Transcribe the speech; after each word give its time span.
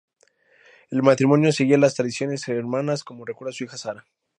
El 0.89 1.03
matrimonio 1.03 1.51
seguía 1.51 1.77
las 1.77 1.93
tradiciones 1.93 2.43
germanas 2.43 3.03
como 3.03 3.23
recuerda 3.23 3.53
su 3.53 3.65
hija 3.65 3.77
Sara. 3.77 4.03